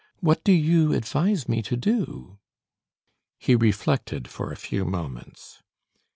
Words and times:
What 0.19 0.43
do 0.43 0.51
you 0.51 0.93
advise 0.93 1.47
me 1.47 1.61
to 1.61 1.77
do?" 1.77 2.39
He 3.37 3.53
reflected 3.53 4.27
for 4.27 4.51
a 4.51 4.55
few 4.57 4.83
moments. 4.83 5.61